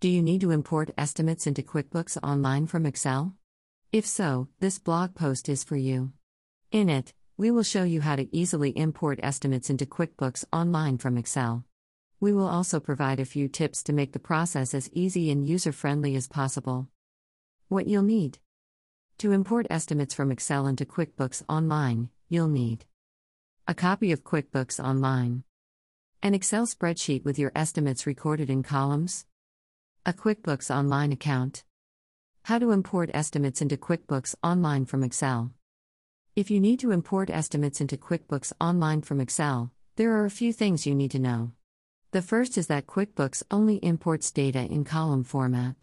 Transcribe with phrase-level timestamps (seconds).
[0.00, 3.34] Do you need to import estimates into QuickBooks Online from Excel?
[3.90, 6.12] If so, this blog post is for you.
[6.70, 11.18] In it, we will show you how to easily import estimates into QuickBooks Online from
[11.18, 11.64] Excel.
[12.20, 15.72] We will also provide a few tips to make the process as easy and user
[15.72, 16.86] friendly as possible.
[17.66, 18.38] What you'll need
[19.18, 22.84] to import estimates from Excel into QuickBooks Online, you'll need
[23.66, 25.42] a copy of QuickBooks Online,
[26.22, 29.26] an Excel spreadsheet with your estimates recorded in columns,
[30.06, 31.64] a QuickBooks Online account.
[32.44, 35.52] How to import estimates into QuickBooks Online from Excel.
[36.34, 40.52] If you need to import estimates into QuickBooks Online from Excel, there are a few
[40.52, 41.52] things you need to know.
[42.12, 45.74] The first is that QuickBooks only imports data in column format.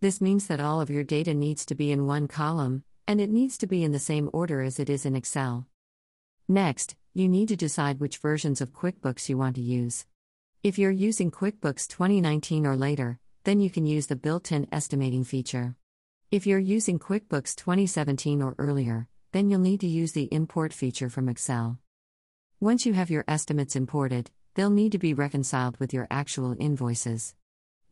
[0.00, 3.30] This means that all of your data needs to be in one column, and it
[3.30, 5.66] needs to be in the same order as it is in Excel.
[6.48, 10.06] Next, you need to decide which versions of QuickBooks you want to use.
[10.62, 15.24] If you're using QuickBooks 2019 or later, then you can use the built in estimating
[15.24, 15.76] feature.
[16.30, 21.08] If you're using QuickBooks 2017 or earlier, then you'll need to use the import feature
[21.08, 21.78] from Excel.
[22.60, 27.34] Once you have your estimates imported, they'll need to be reconciled with your actual invoices.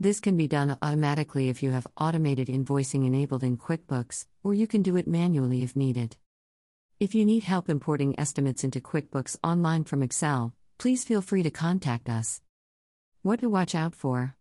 [0.00, 4.66] This can be done automatically if you have automated invoicing enabled in QuickBooks, or you
[4.66, 6.16] can do it manually if needed.
[7.00, 11.50] If you need help importing estimates into QuickBooks Online from Excel, please feel free to
[11.50, 12.40] contact us.
[13.22, 14.37] What to watch out for?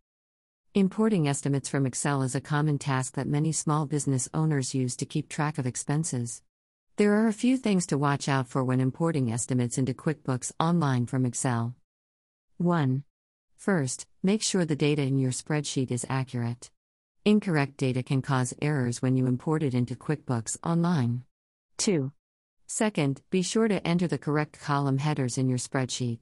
[0.77, 5.07] Importing estimates from Excel is a common task that many small business owners use to
[5.07, 6.43] keep track of expenses.
[6.97, 11.07] There are a few things to watch out for when importing estimates into QuickBooks Online
[11.07, 11.73] from Excel.
[12.57, 13.03] 1.
[13.55, 16.69] First, make sure the data in your spreadsheet is accurate.
[17.25, 21.23] Incorrect data can cause errors when you import it into QuickBooks Online.
[21.77, 22.11] 2.
[22.67, 26.19] Second, be sure to enter the correct column headers in your spreadsheet.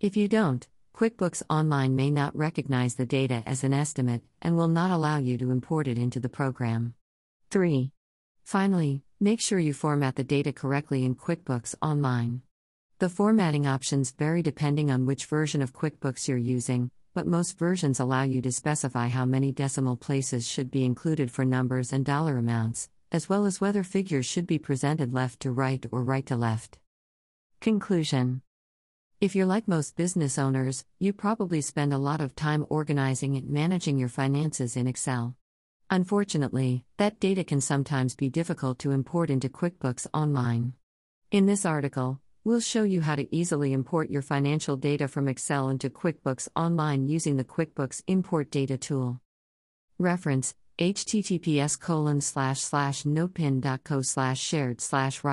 [0.00, 4.66] If you don't, QuickBooks Online may not recognize the data as an estimate and will
[4.66, 6.94] not allow you to import it into the program.
[7.50, 7.92] 3.
[8.44, 12.40] Finally, make sure you format the data correctly in QuickBooks Online.
[12.98, 18.00] The formatting options vary depending on which version of QuickBooks you're using, but most versions
[18.00, 22.38] allow you to specify how many decimal places should be included for numbers and dollar
[22.38, 26.36] amounts, as well as whether figures should be presented left to right or right to
[26.36, 26.78] left.
[27.60, 28.40] Conclusion
[29.20, 33.48] If you're like most business owners, you probably spend a lot of time organizing and
[33.48, 35.34] managing your finances in Excel.
[35.88, 40.74] Unfortunately, that data can sometimes be difficult to import into QuickBooks Online.
[41.30, 45.68] In this article, We'll show you how to easily import your financial data from Excel
[45.68, 49.20] into QuickBooks Online using the QuickBooks Import Data tool.
[49.98, 55.24] Reference https colon slash slash notepin.co slash shared slash